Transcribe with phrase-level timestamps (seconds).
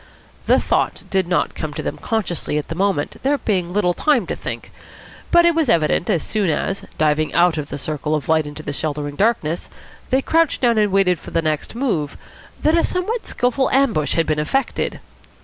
[0.47, 4.25] The thought did not come to them consciously at the moment, there being little time
[4.25, 4.71] to think,
[5.29, 8.63] but it was evident as soon as, diving out of the circle of light into
[8.63, 9.69] the sheltering darkness,
[10.09, 12.17] they crouched down and waited for the next move,
[12.63, 14.99] that a somewhat skilful ambush had been effected.